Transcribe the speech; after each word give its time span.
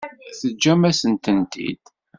Teǧǧam-asen-tent-id. 0.39 1.83